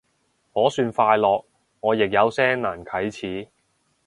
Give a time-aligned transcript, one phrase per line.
[0.51, 1.45] 可算快樂，
[1.79, 3.49] 我亦有些難啟齒